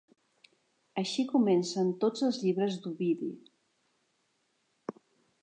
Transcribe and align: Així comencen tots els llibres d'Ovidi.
Així 1.01 1.25
comencen 1.33 1.91
tots 2.05 2.25
els 2.29 2.39
llibres 2.47 2.79
d'Ovidi. 2.87 3.31